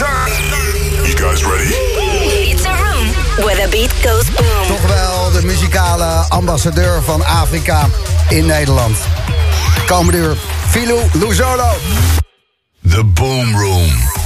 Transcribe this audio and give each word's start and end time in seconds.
You 0.00 1.14
guys 1.14 1.44
ready? 1.44 1.74
It's 2.50 2.64
a 2.64 2.72
room 2.72 3.08
where 3.44 3.54
the 3.54 3.68
beat 3.70 3.92
goes 4.02 4.30
boom. 4.30 4.66
Toch 4.66 4.86
wel 4.86 5.30
de 5.30 5.46
muzikale 5.46 6.24
ambassadeur 6.28 7.02
van 7.02 7.24
Afrika 7.24 7.88
in 8.28 8.46
Nederland. 8.46 8.96
Komende 9.86 10.18
uur, 10.18 10.36
Filou 10.68 11.00
Luzolo. 11.12 11.70
The 12.88 13.04
Boom 13.04 13.56
Room. 13.56 14.19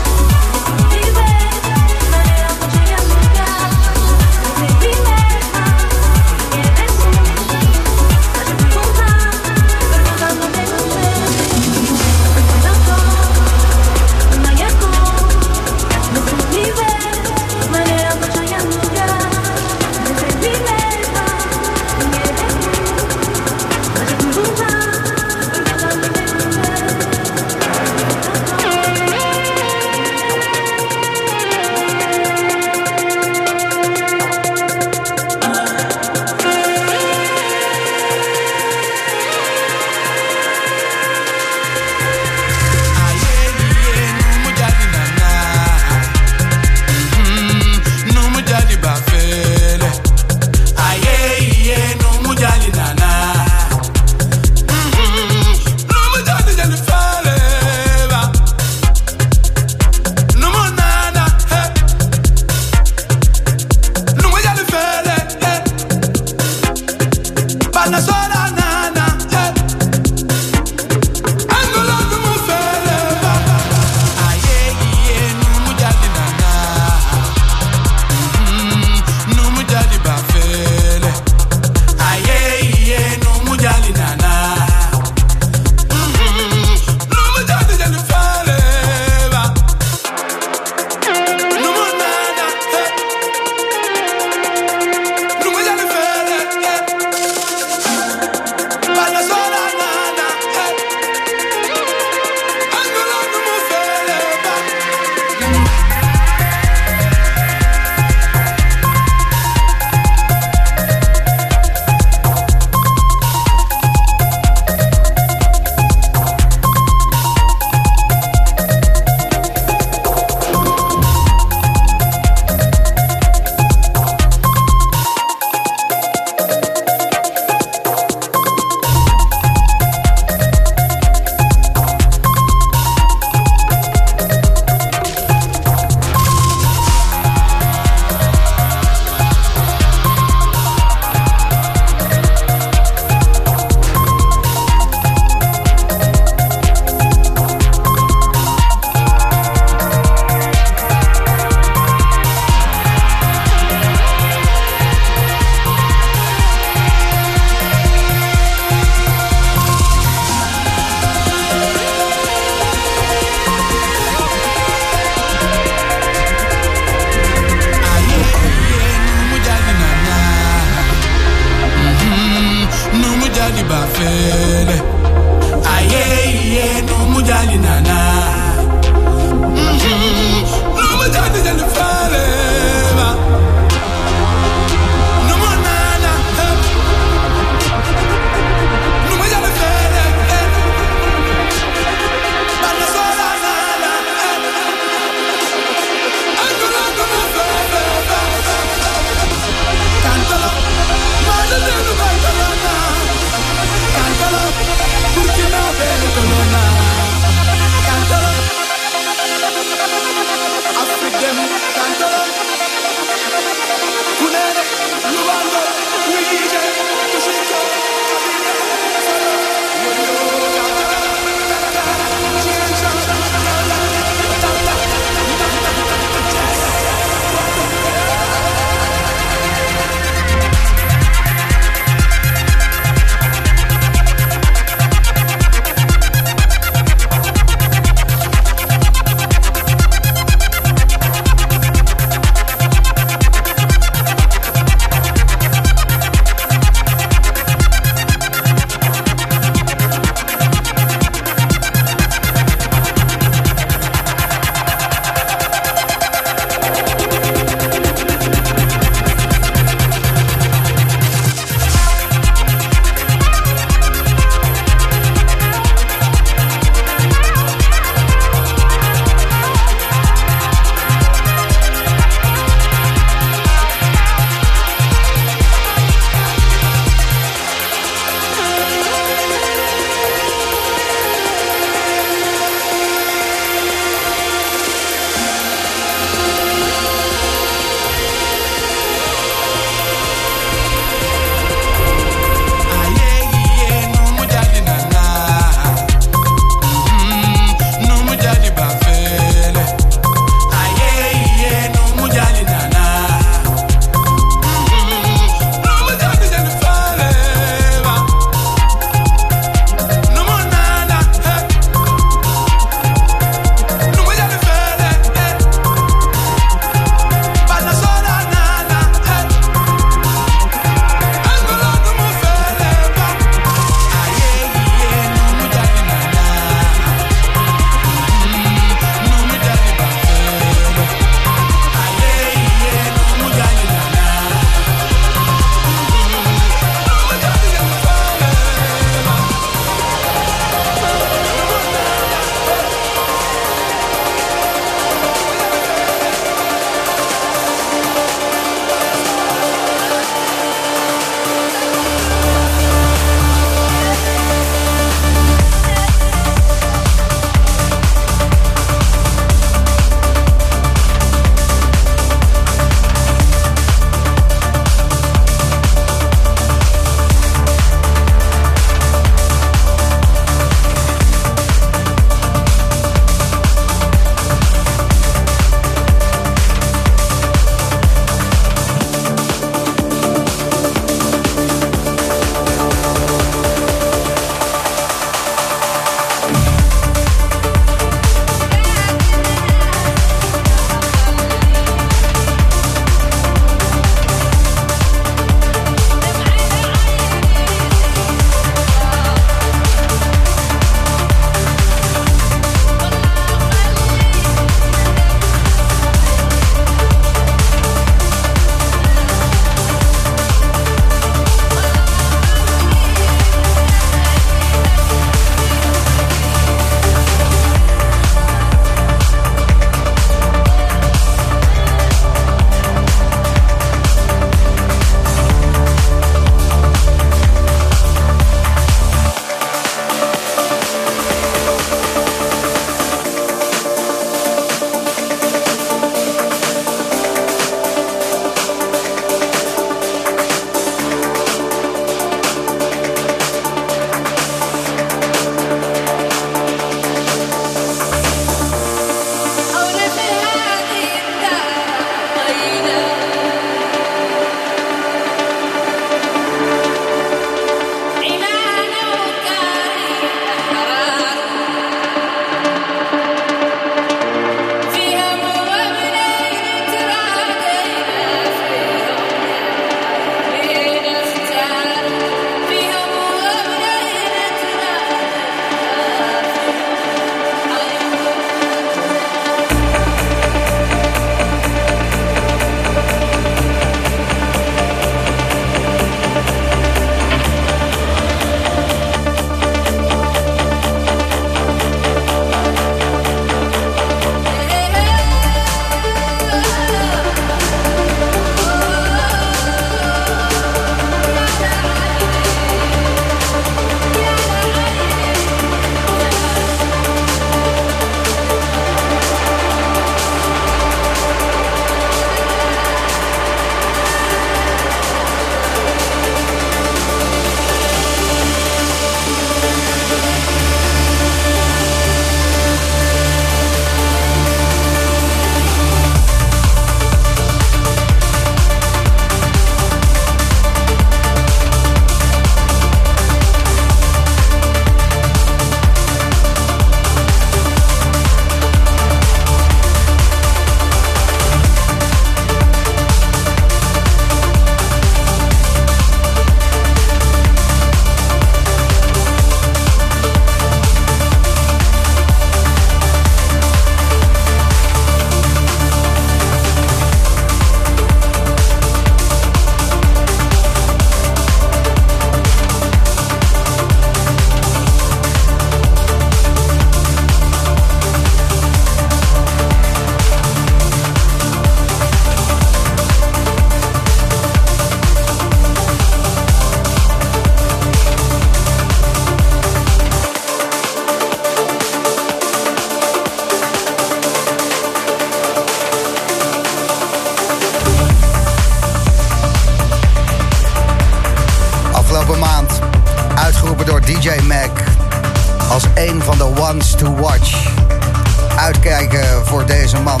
Voor 599.34 599.46
deze 599.46 599.80
man 599.80 600.00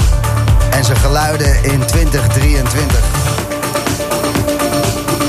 en 0.70 0.84
zijn 0.84 0.96
geluiden 0.96 1.64
in 1.64 1.86
2023. 1.86 3.04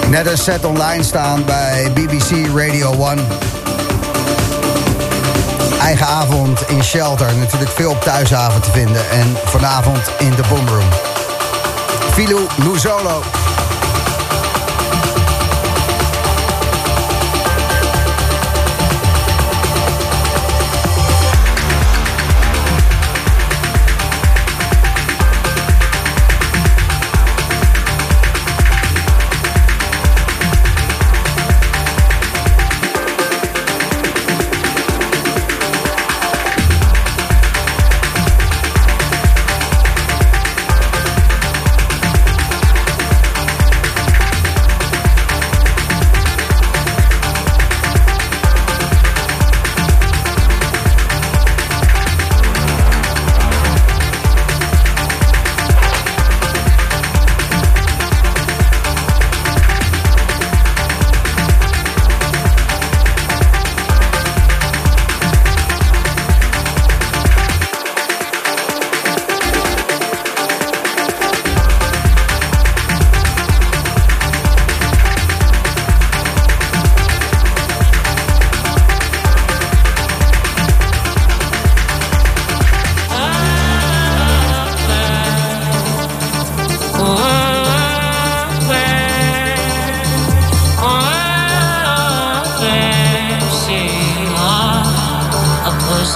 Net 0.09 0.27
een 0.27 0.37
set 0.37 0.65
online 0.65 1.03
staan 1.03 1.45
bij 1.45 1.91
BBC 1.93 2.47
Radio 2.55 3.07
1. 3.07 3.27
Eigen 5.79 6.05
avond 6.05 6.69
in 6.69 6.83
Shelter. 6.83 7.35
Natuurlijk 7.35 7.71
veel 7.71 7.89
op 7.89 8.01
thuisavond 8.01 8.63
te 8.63 8.71
vinden. 8.71 9.09
En 9.09 9.37
vanavond 9.45 10.11
in 10.19 10.35
de 10.35 10.43
Boomroom. 10.49 10.89
Filou 12.13 12.41
Luzolo. 12.55 13.44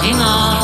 Sina. 0.00 0.59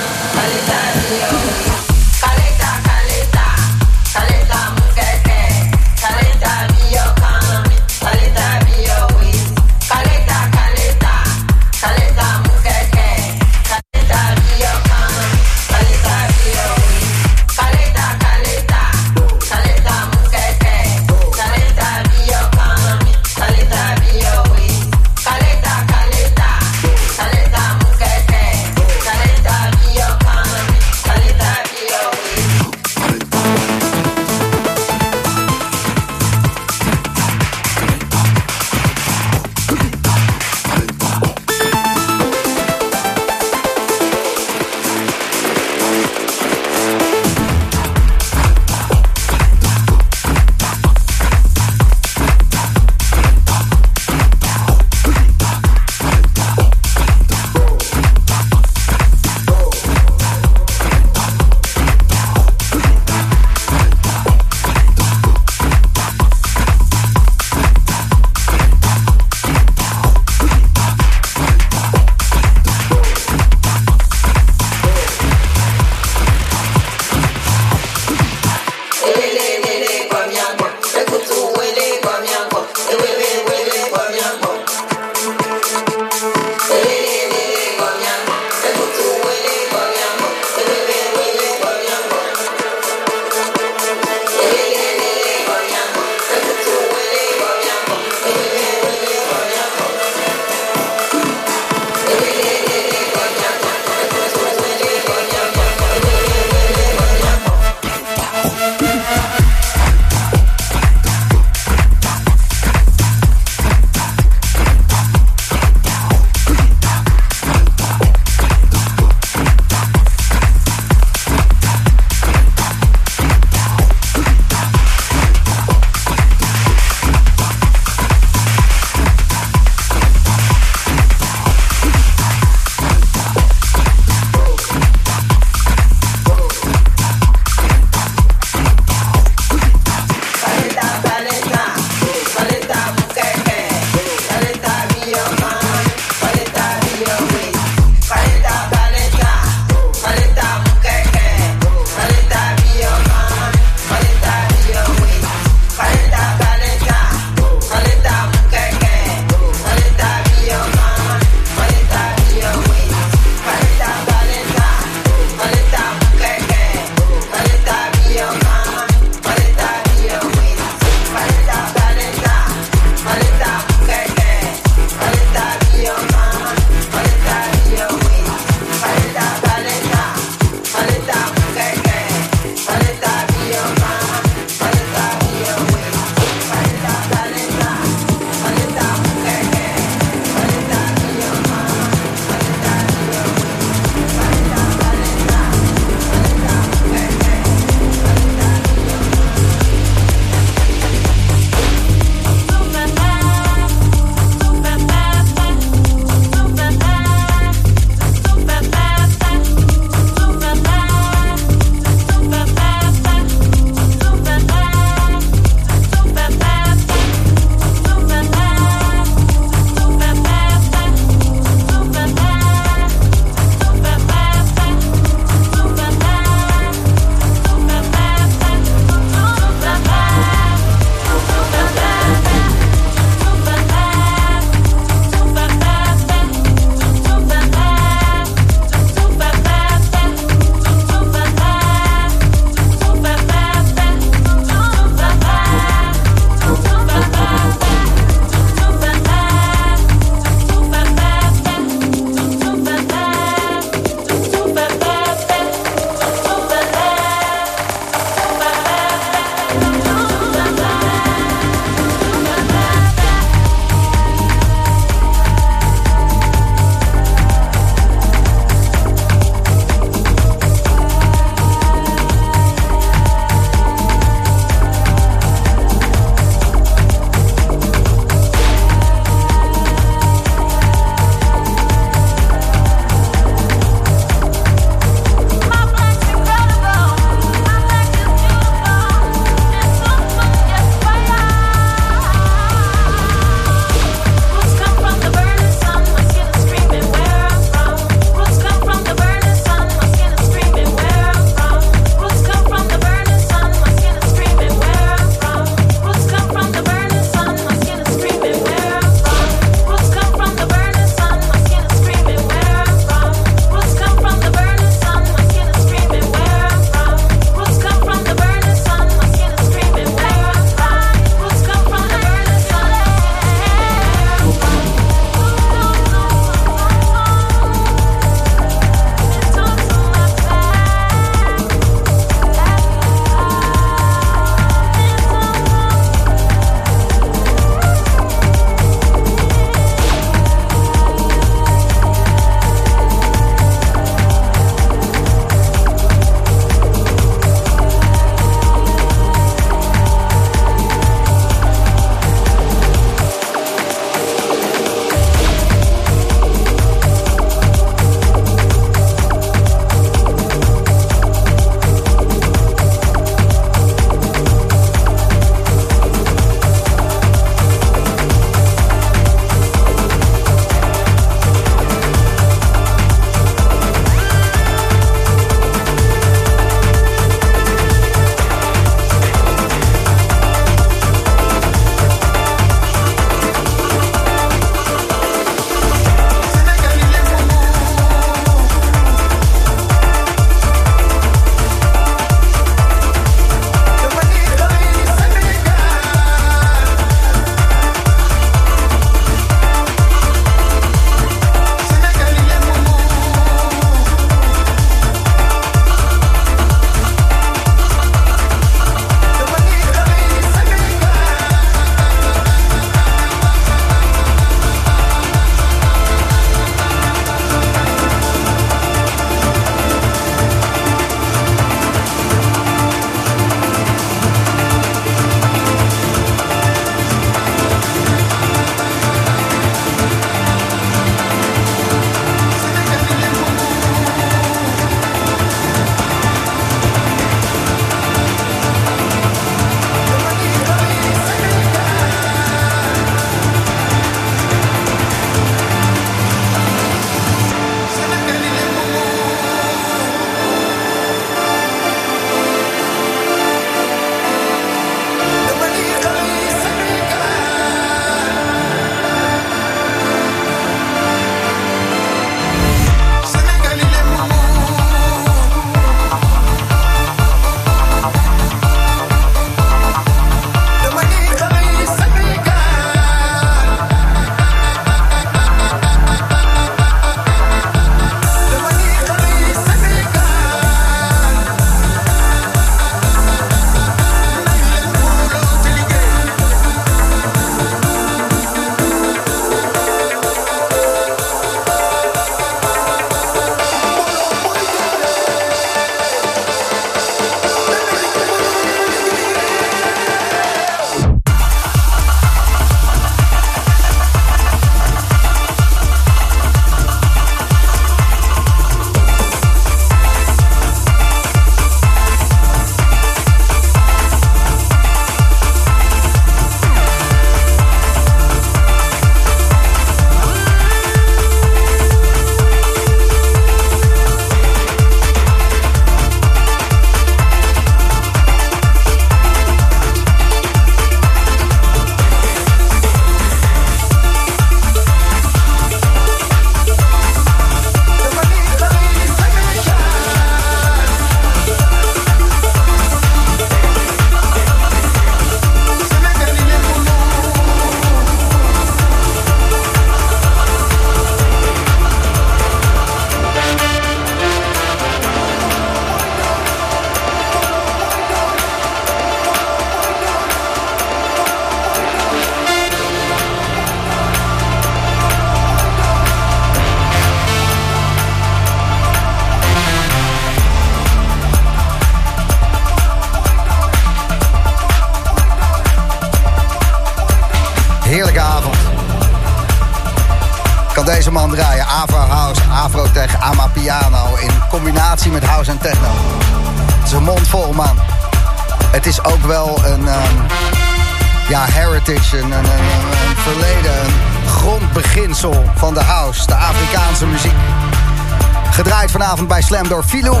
Door 599.47 599.63
Filou 599.63 600.00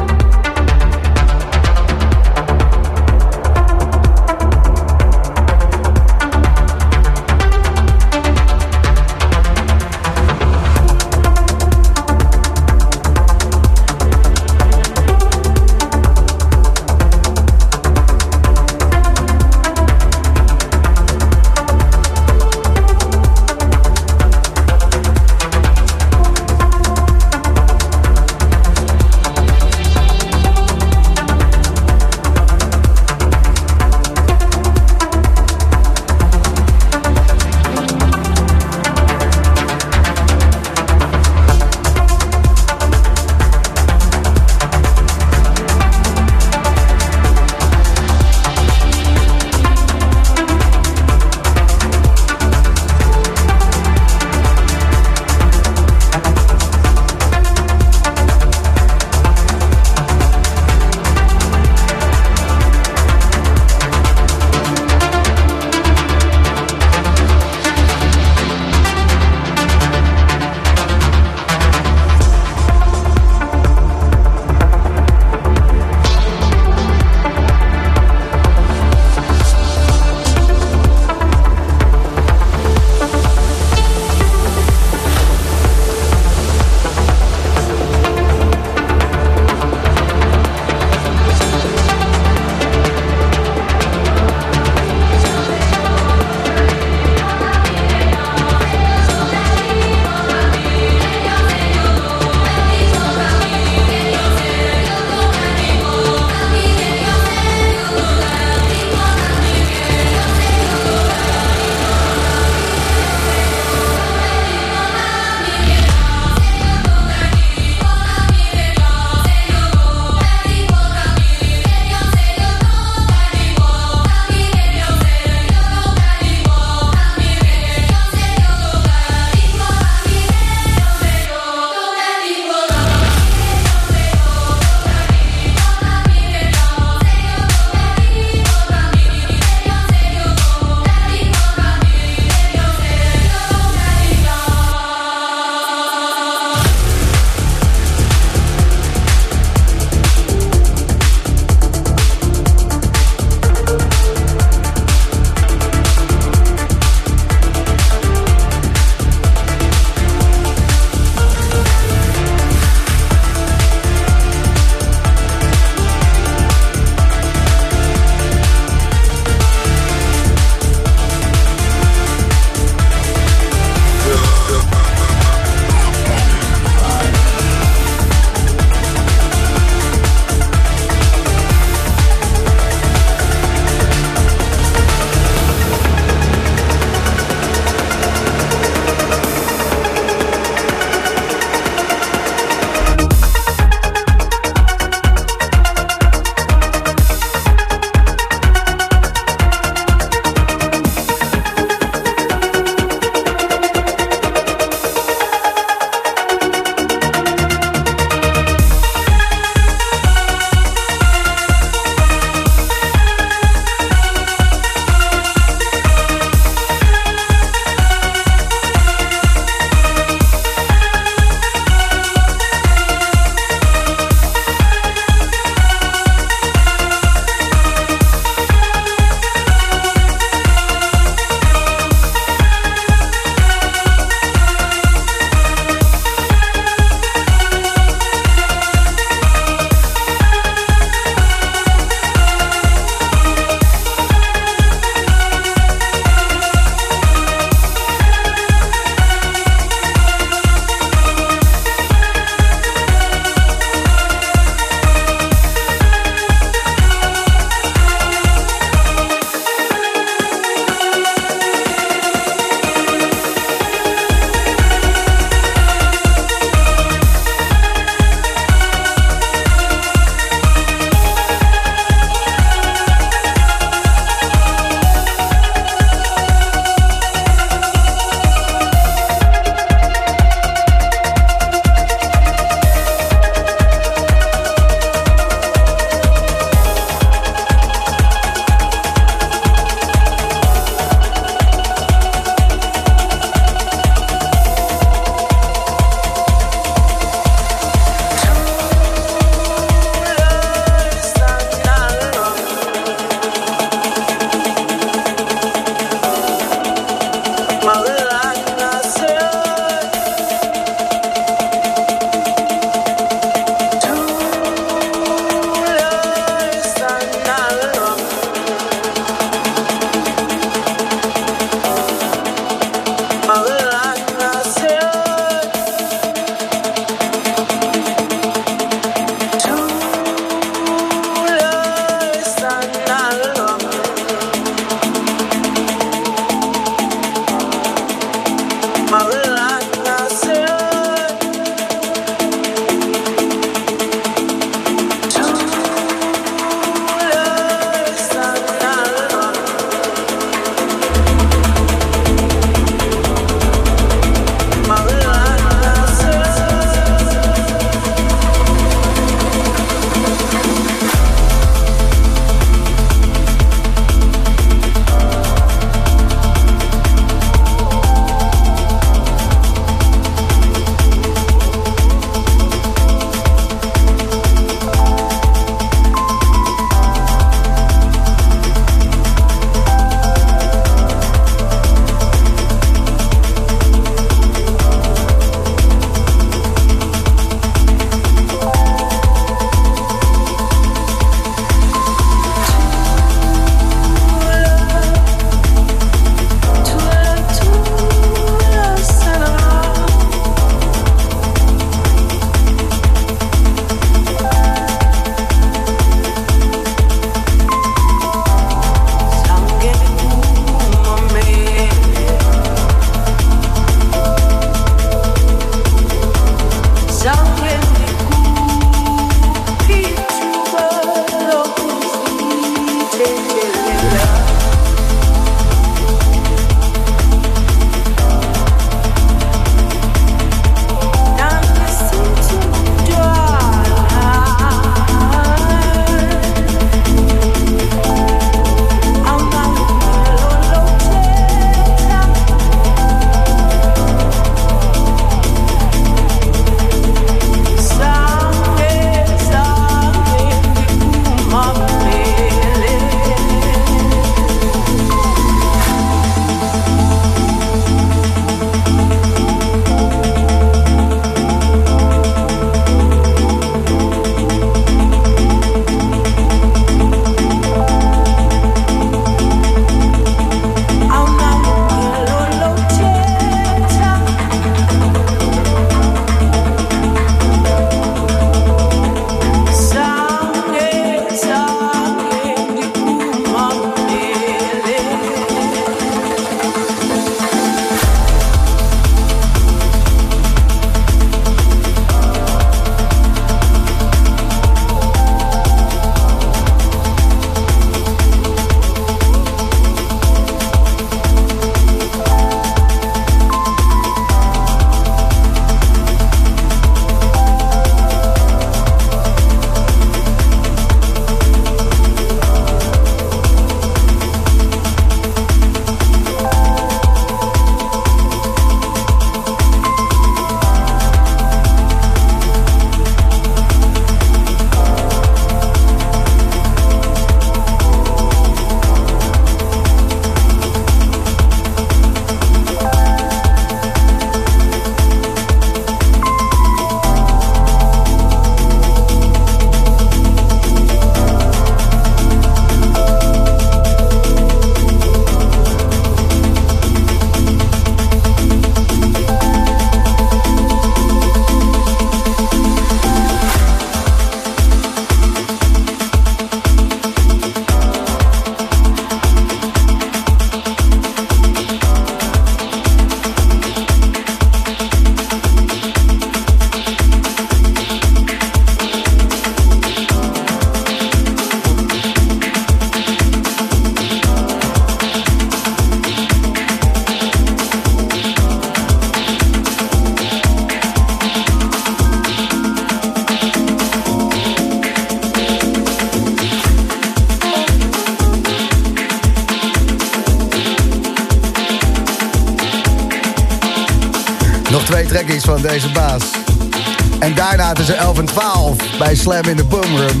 Slam 599.00 599.24
in 599.24 599.36
de 599.36 599.44
Boomroom. 599.44 600.00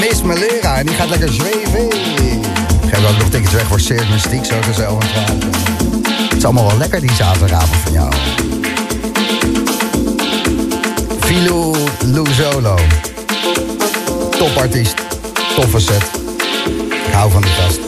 Miss 0.00 0.22
Melera 0.22 0.78
en 0.78 0.86
die 0.86 0.94
gaat 0.94 1.08
lekker 1.08 1.32
zweven. 1.32 1.84
Ik 2.82 2.94
geef 2.94 3.10
ook 3.10 3.18
nog 3.18 3.28
tickets 3.30 3.52
weg 3.52 3.66
voor 3.66 3.80
Cirque 3.80 4.12
Mystiek 4.12 4.44
zo 4.44 4.60
tussen 4.60 4.84
11 4.84 5.02
en 5.02 5.08
12. 5.08 5.28
Het 6.28 6.36
is 6.36 6.44
allemaal 6.44 6.66
wel 6.66 6.78
lekker 6.78 7.00
die 7.00 7.14
zaterdagavond 7.14 7.80
van 7.82 7.92
jou. 7.92 8.12
Filou 11.20 11.76
Luzolo. 12.04 12.78
Topartiest. 14.38 14.94
Toffe 15.54 15.80
set. 15.80 16.02
Ik 17.06 17.12
hou 17.12 17.30
van 17.30 17.42
die 17.42 17.50
gast. 17.50 17.87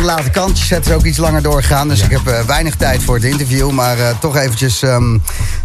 Aan 0.00 0.06
de 0.06 0.12
late 0.12 0.30
kant. 0.30 0.58
Je 0.58 0.64
set 0.64 0.86
is 0.86 0.92
ook 0.92 1.04
iets 1.04 1.18
langer 1.18 1.42
doorgegaan. 1.42 1.88
Dus 1.88 2.02
ik 2.02 2.10
heb 2.10 2.26
eh, 2.26 2.40
weinig 2.40 2.74
tijd 2.74 3.02
voor 3.02 3.14
het 3.14 3.24
interview. 3.24 3.70
Maar 3.70 3.98
eh, 3.98 4.18
toch 4.18 4.36
eventjes 4.36 4.82
ehm, 4.82 5.18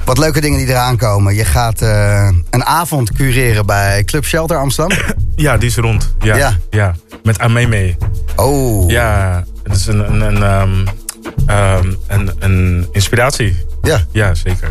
wat 0.06 0.18
leuke 0.18 0.42
dingen 0.42 0.58
die 0.58 0.68
eraan 0.68 0.98
komen. 0.98 1.36
Je 1.36 1.46
gaat 1.46 1.82
eh, 1.82 2.30
een 2.50 2.66
avond 2.66 3.12
cureren 3.12 3.66
bij 3.66 4.04
Club 4.04 4.26
Shelter 4.26 4.58
Amsterdam. 4.58 4.98
Ja, 5.36 5.58
die 5.58 5.70
is 5.70 5.76
rond. 5.76 6.16
Ja. 6.20 6.36
Ja. 6.36 6.58
ja. 6.70 6.96
Met 7.24 7.40
Ameme. 7.40 7.96
Oh. 8.36 8.90
Ja, 8.90 9.44
het 9.64 9.76
is 9.76 9.88
een, 9.88 10.00
een, 10.00 10.22
een, 10.22 10.44
ehm, 10.44 10.86
ehm, 11.46 11.94
een, 12.08 12.32
een 12.40 12.88
inspiratie. 12.92 13.66
Ja. 13.82 14.02
Ja, 14.12 14.34
zeker. 14.34 14.70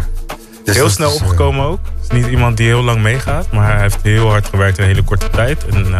Dus 0.65 0.77
heel 0.77 0.91
snel 0.91 1.11
is, 1.15 1.21
opgekomen 1.21 1.65
ook. 1.65 1.79
Het 1.85 2.13
is 2.13 2.23
niet 2.23 2.27
iemand 2.27 2.57
die 2.57 2.67
heel 2.67 2.83
lang 2.83 3.03
meegaat, 3.03 3.53
maar 3.53 3.73
hij 3.73 3.81
heeft 3.81 3.99
heel 4.03 4.31
hard 4.31 4.49
gewerkt 4.49 4.79
in 4.79 4.83
een 4.83 4.91
hele 4.91 5.03
korte 5.03 5.31
tijd. 5.31 5.67
En 5.67 5.95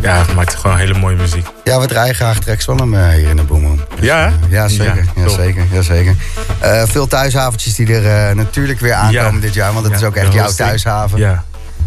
ja, 0.00 0.24
hij 0.24 0.34
maakt 0.34 0.54
gewoon 0.54 0.76
hele 0.76 0.98
mooie 0.98 1.16
muziek. 1.16 1.46
Ja, 1.64 1.80
we 1.80 1.86
draaien 1.86 2.14
graag 2.14 2.38
tracks 2.38 2.64
van 2.64 2.78
hem 2.80 2.94
eh, 2.94 3.08
hier 3.08 3.28
in 3.28 3.36
de 3.36 3.42
Boomroom. 3.42 3.80
Ja, 4.00 4.16
hè? 4.18 4.56
Ja, 4.56 4.68
zeker. 4.68 5.04
Ja, 5.16 5.28
zeker, 5.28 5.64
ja, 5.70 5.82
zeker. 5.82 6.14
Eh, 6.60 6.82
veel 6.86 7.06
thuishaventjes 7.06 7.74
die 7.74 7.94
er 7.94 8.28
eh, 8.28 8.34
natuurlijk 8.34 8.80
weer 8.80 8.94
aankomen 8.94 9.40
dit 9.40 9.54
jaar. 9.54 9.72
Want 9.72 9.86
het 9.86 9.94
is 9.94 10.02
ook 10.02 10.16
echt 10.16 10.32
jouw 10.32 10.50
thuishaven. 10.50 11.18
Ja, 11.18 11.44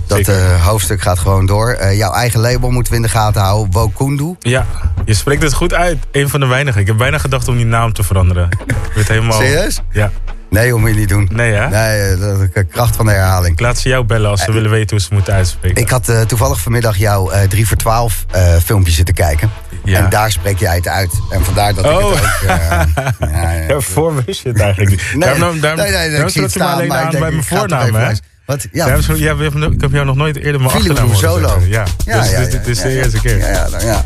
Dat 0.07 0.19
eh, 0.19 0.65
hoofdstuk 0.65 1.01
gaat 1.01 1.19
gewoon 1.19 1.45
door. 1.45 1.69
Eh, 1.69 1.97
jouw 1.97 2.11
eigen 2.13 2.39
label 2.39 2.69
moeten 2.69 2.91
we 2.91 2.97
in 2.97 3.03
de 3.05 3.09
gaten 3.09 3.41
houden. 3.41 3.71
Wokundu. 3.73 4.35
Ja, 4.39 4.65
je 5.05 5.13
spreekt 5.13 5.41
het 5.43 5.53
goed 5.53 5.73
uit. 5.73 5.97
Een 6.11 6.29
van 6.29 6.39
de 6.39 6.45
weinigen. 6.45 6.81
Ik 6.81 6.87
heb 6.87 6.97
bijna 6.97 7.17
gedacht 7.17 7.47
om 7.47 7.55
die 7.55 7.65
naam 7.65 7.93
te 7.93 8.03
veranderen. 8.03 8.49
Ik 8.65 8.75
werd 8.95 9.07
helemaal... 9.07 9.39
Serieus? 9.41 9.81
Ja. 9.91 10.11
Nee, 10.55 10.69
dat 10.69 10.79
moet 10.79 10.89
je 10.89 10.95
niet 10.95 11.09
doen. 11.09 11.29
Nee, 11.31 11.53
hè? 11.53 11.69
Nee, 11.69 11.99
eh, 12.13 12.19
dat 12.19 12.39
is 12.39 12.47
de 12.53 12.63
kracht 12.63 12.95
van 12.95 13.05
de 13.05 13.11
herhaling. 13.11 13.53
Ik 13.53 13.59
laat 13.59 13.77
ze 13.77 13.89
jou 13.89 14.03
bellen 14.05 14.29
als 14.29 14.41
ze 14.41 14.51
willen 14.51 14.69
weten 14.71 14.89
hoe 14.89 14.99
ze 15.05 15.13
moeten 15.13 15.33
uitspreken. 15.33 15.81
Ik 15.81 15.89
had 15.89 16.09
eh, 16.09 16.21
toevallig 16.21 16.61
vanmiddag 16.61 16.97
jouw 16.97 17.29
eh 17.29 17.47
3 17.47 17.67
voor 17.67 17.77
12 17.77 18.25
eh, 18.31 18.55
filmpje 18.65 18.91
zitten 18.91 19.15
kijken. 19.15 19.51
Ja. 19.83 20.03
En 20.03 20.09
daar 20.09 20.31
spreek 20.31 20.59
jij 20.59 20.75
het 20.75 20.87
uit. 20.87 21.11
En 21.29 21.43
vandaar 21.45 21.73
dat 21.73 21.85
ik 21.85 21.91
Oh. 21.91 22.11
het 22.11 22.19
ook... 22.23 22.49
eh, 22.49 23.29
ja, 23.29 23.51
ja. 23.51 23.63
Ja, 23.67 23.79
voor 23.79 24.23
wist 24.25 24.41
je 24.43 24.49
het 24.49 24.59
eigenlijk 24.59 24.89
niet. 24.91 25.01
Nee, 25.15 25.19
daarom, 25.39 25.59
daarom, 25.59 25.79
nee, 25.81 25.91
nee, 25.91 26.09
daarom 26.09 26.27
ik 26.27 26.33
je 26.33 26.49
staan, 26.49 26.73
alleen 26.73 26.87
maar 26.87 26.97
aan 26.97 27.09
denk, 27.09 27.23
bij 27.23 27.31
mijn 27.31 27.43
voornaam, 27.43 27.95
hè? 27.95 28.11
Wat? 28.45 28.67
Ja, 28.71 28.85
Daarom 28.85 29.03
zo- 29.03 29.15
ja, 29.15 29.33
ik 29.33 29.81
heb 29.81 29.91
jou 29.91 30.05
nog 30.05 30.15
nooit 30.15 30.35
eerder 30.37 30.61
mijn 30.61 30.73
achternaam 30.73 31.03
horen 31.05 31.17
Solo. 31.19 31.47
zeggen. 31.47 31.69
Ja, 31.69 31.83
Ja, 32.05 32.19
dus 32.21 32.29
ja, 32.31 32.39
dit, 32.39 32.51
ja, 32.51 32.57
dit 32.57 32.67
is 32.67 32.77
ja, 32.77 32.83
de 32.83 32.89
ja. 32.89 33.03
eerste 33.03 33.21
keer. 33.21 33.37
Ja, 33.37 33.49
ja, 33.49 33.67
nou 33.69 33.85
ja. 33.85 34.03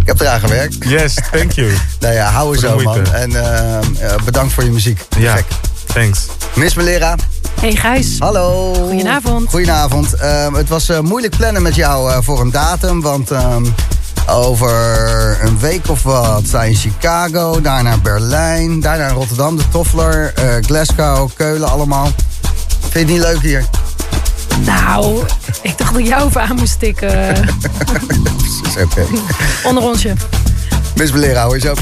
Ik 0.00 0.06
heb 0.06 0.20
eraan 0.20 0.40
gewerkt. 0.40 0.76
Yes, 0.80 1.14
thank 1.32 1.52
you. 1.52 1.70
Nou 2.00 2.14
ja, 2.14 2.30
hou 2.30 2.54
er 2.54 2.60
zo, 2.60 2.78
man. 2.80 3.12
En 3.12 3.36
eh, 3.36 3.76
eh, 3.78 3.82
bedankt 4.24 4.52
voor 4.52 4.64
je 4.64 4.70
muziek. 4.70 5.00
Ja, 5.18 5.36
Gek. 5.36 5.44
Thanks. 5.86 6.26
Miss 6.54 6.74
Melera, 6.74 7.14
Hey 7.60 7.76
Gijs. 7.76 8.16
hallo. 8.18 8.74
Goedenavond. 8.74 9.50
Goedenavond. 9.50 10.14
Ehm, 10.14 10.54
het 10.54 10.68
was 10.68 10.88
eh, 10.88 11.00
moeilijk 11.00 11.36
plannen 11.36 11.62
met 11.62 11.74
jou 11.74 12.10
eh, 12.12 12.18
voor 12.20 12.40
een 12.40 12.50
datum, 12.50 13.00
want 13.00 13.30
ehm, 13.30 13.64
over 14.26 14.70
een 15.42 15.58
week 15.58 15.88
of 15.88 16.02
wat 16.02 16.42
sta 16.46 16.62
je 16.62 16.70
in 16.70 16.76
Chicago, 16.76 17.60
daarna 17.60 17.96
Berlijn, 17.98 18.80
daarna 18.80 19.08
Rotterdam, 19.08 19.56
de 19.56 19.68
Toffler, 19.68 20.32
eh, 20.34 20.44
Glasgow, 20.60 21.28
Keulen 21.36 21.68
allemaal. 21.68 22.10
Vind 22.80 22.92
je 22.92 22.98
het 22.98 23.08
niet 23.08 23.20
leuk 23.32 23.40
hier? 23.42 23.64
Nou, 24.64 25.22
ik 25.62 25.78
dacht 25.78 25.90
dat 25.92 26.00
ik 26.00 26.06
jou 26.06 26.28
even 26.28 26.40
aan 26.42 26.56
moest 26.56 26.78
tikken. 26.78 27.34
Is 28.66 28.82
Oké. 28.82 29.06
Onder 29.64 29.82
onsje. 29.82 30.12
Miss 30.96 31.12
Melera, 31.12 31.44
hoor 31.44 31.54
je 31.54 31.60
zo. 31.60 31.74